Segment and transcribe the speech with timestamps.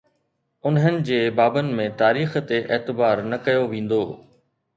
[0.69, 4.03] انهن جي بابن ۾ تاريخ تي اعتبار نه ڪيو ويندو.